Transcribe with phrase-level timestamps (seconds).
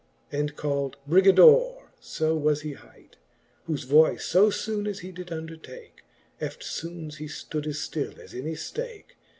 [0.31, 3.17] And called Brigadore (fb was he hight)
[3.69, 6.01] Whofe voice fo fbone as he did undertake,'
[6.41, 9.15] Eftfbones he ftood as ftill as any flake.